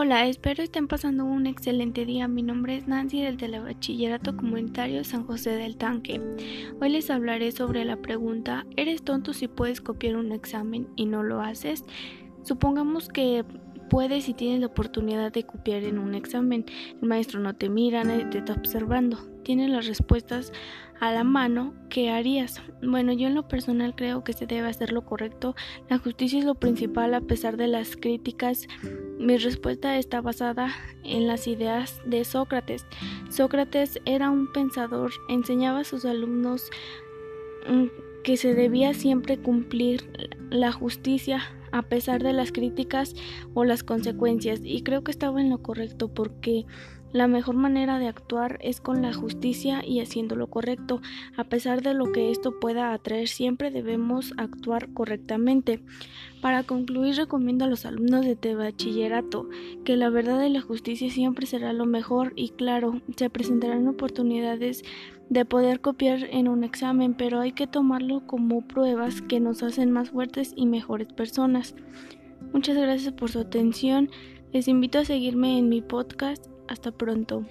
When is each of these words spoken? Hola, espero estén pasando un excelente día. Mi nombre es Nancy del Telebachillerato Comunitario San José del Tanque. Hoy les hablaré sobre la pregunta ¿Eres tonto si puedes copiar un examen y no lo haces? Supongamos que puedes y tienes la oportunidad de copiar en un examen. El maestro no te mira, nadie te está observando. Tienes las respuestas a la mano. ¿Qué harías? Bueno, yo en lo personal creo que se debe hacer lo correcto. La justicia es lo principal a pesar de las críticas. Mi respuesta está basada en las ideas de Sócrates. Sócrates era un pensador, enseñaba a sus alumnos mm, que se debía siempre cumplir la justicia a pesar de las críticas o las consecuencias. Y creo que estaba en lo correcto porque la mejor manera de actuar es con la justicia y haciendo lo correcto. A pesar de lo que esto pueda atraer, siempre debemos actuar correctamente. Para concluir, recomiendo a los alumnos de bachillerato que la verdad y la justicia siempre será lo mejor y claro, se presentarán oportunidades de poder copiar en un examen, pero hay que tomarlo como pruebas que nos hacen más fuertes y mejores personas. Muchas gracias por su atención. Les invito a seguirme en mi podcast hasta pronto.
Hola, 0.00 0.28
espero 0.28 0.62
estén 0.62 0.86
pasando 0.86 1.24
un 1.24 1.48
excelente 1.48 2.06
día. 2.06 2.28
Mi 2.28 2.44
nombre 2.44 2.76
es 2.76 2.86
Nancy 2.86 3.20
del 3.20 3.36
Telebachillerato 3.36 4.36
Comunitario 4.36 5.02
San 5.02 5.26
José 5.26 5.50
del 5.50 5.76
Tanque. 5.76 6.20
Hoy 6.80 6.90
les 6.90 7.10
hablaré 7.10 7.50
sobre 7.50 7.84
la 7.84 7.96
pregunta 7.96 8.64
¿Eres 8.76 9.02
tonto 9.02 9.32
si 9.32 9.48
puedes 9.48 9.80
copiar 9.80 10.14
un 10.14 10.30
examen 10.30 10.86
y 10.94 11.06
no 11.06 11.24
lo 11.24 11.40
haces? 11.40 11.82
Supongamos 12.44 13.08
que 13.08 13.44
puedes 13.88 14.28
y 14.28 14.34
tienes 14.34 14.60
la 14.60 14.66
oportunidad 14.66 15.32
de 15.32 15.44
copiar 15.44 15.82
en 15.84 15.98
un 15.98 16.14
examen. 16.14 16.64
El 17.00 17.08
maestro 17.08 17.40
no 17.40 17.54
te 17.54 17.68
mira, 17.68 18.04
nadie 18.04 18.24
te 18.26 18.38
está 18.38 18.54
observando. 18.54 19.18
Tienes 19.42 19.70
las 19.70 19.86
respuestas 19.86 20.52
a 21.00 21.12
la 21.12 21.24
mano. 21.24 21.74
¿Qué 21.88 22.10
harías? 22.10 22.60
Bueno, 22.82 23.12
yo 23.12 23.28
en 23.28 23.34
lo 23.34 23.48
personal 23.48 23.94
creo 23.94 24.24
que 24.24 24.32
se 24.32 24.46
debe 24.46 24.68
hacer 24.68 24.92
lo 24.92 25.04
correcto. 25.04 25.54
La 25.88 25.98
justicia 25.98 26.38
es 26.38 26.44
lo 26.44 26.54
principal 26.54 27.14
a 27.14 27.20
pesar 27.20 27.56
de 27.56 27.66
las 27.66 27.96
críticas. 27.96 28.66
Mi 29.18 29.36
respuesta 29.36 29.96
está 29.96 30.20
basada 30.20 30.70
en 31.04 31.26
las 31.26 31.46
ideas 31.46 32.00
de 32.04 32.24
Sócrates. 32.24 32.86
Sócrates 33.30 34.00
era 34.04 34.30
un 34.30 34.52
pensador, 34.52 35.12
enseñaba 35.28 35.80
a 35.80 35.84
sus 35.84 36.04
alumnos 36.04 36.70
mm, 37.68 37.86
que 38.22 38.36
se 38.36 38.54
debía 38.54 38.94
siempre 38.94 39.38
cumplir 39.38 40.10
la 40.50 40.72
justicia 40.72 41.40
a 41.72 41.82
pesar 41.82 42.22
de 42.22 42.32
las 42.32 42.52
críticas 42.52 43.14
o 43.54 43.64
las 43.64 43.82
consecuencias. 43.82 44.60
Y 44.62 44.82
creo 44.82 45.02
que 45.02 45.10
estaba 45.10 45.40
en 45.40 45.50
lo 45.50 45.62
correcto 45.62 46.08
porque 46.08 46.64
la 47.12 47.26
mejor 47.26 47.56
manera 47.56 47.98
de 47.98 48.06
actuar 48.06 48.58
es 48.60 48.80
con 48.80 49.00
la 49.00 49.14
justicia 49.14 49.82
y 49.84 50.00
haciendo 50.00 50.36
lo 50.36 50.48
correcto. 50.48 51.00
A 51.36 51.44
pesar 51.44 51.82
de 51.82 51.94
lo 51.94 52.12
que 52.12 52.30
esto 52.30 52.60
pueda 52.60 52.92
atraer, 52.92 53.28
siempre 53.28 53.70
debemos 53.70 54.34
actuar 54.36 54.92
correctamente. 54.92 55.80
Para 56.42 56.64
concluir, 56.64 57.16
recomiendo 57.16 57.64
a 57.64 57.68
los 57.68 57.86
alumnos 57.86 58.26
de 58.26 58.54
bachillerato 58.54 59.48
que 59.84 59.96
la 59.96 60.10
verdad 60.10 60.44
y 60.44 60.50
la 60.50 60.60
justicia 60.60 61.10
siempre 61.10 61.46
será 61.46 61.72
lo 61.72 61.86
mejor 61.86 62.32
y 62.36 62.50
claro, 62.50 63.00
se 63.16 63.30
presentarán 63.30 63.88
oportunidades 63.88 64.84
de 65.30 65.44
poder 65.44 65.80
copiar 65.80 66.24
en 66.30 66.46
un 66.46 66.62
examen, 66.62 67.14
pero 67.14 67.40
hay 67.40 67.52
que 67.52 67.66
tomarlo 67.66 68.26
como 68.26 68.66
pruebas 68.66 69.22
que 69.22 69.40
nos 69.40 69.62
hacen 69.62 69.90
más 69.90 70.10
fuertes 70.10 70.52
y 70.56 70.66
mejores 70.66 71.08
personas. 71.08 71.74
Muchas 72.52 72.76
gracias 72.76 73.12
por 73.14 73.30
su 73.30 73.40
atención. 73.40 74.10
Les 74.52 74.68
invito 74.68 74.98
a 74.98 75.04
seguirme 75.04 75.58
en 75.58 75.68
mi 75.68 75.82
podcast 75.82 76.46
hasta 76.68 76.92
pronto. 76.92 77.44